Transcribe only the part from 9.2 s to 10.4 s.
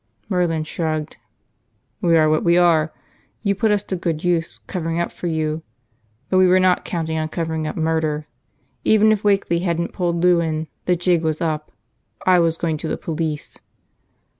Wakeley hadn't pulled Lou